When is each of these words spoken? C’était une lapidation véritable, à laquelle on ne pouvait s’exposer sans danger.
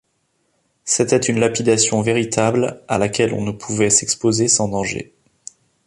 C’était 0.83 1.17
une 1.19 1.39
lapidation 1.39 2.01
véritable, 2.01 2.83
à 2.87 2.97
laquelle 2.97 3.35
on 3.35 3.43
ne 3.45 3.51
pouvait 3.51 3.91
s’exposer 3.91 4.47
sans 4.47 4.67
danger. 4.67 5.13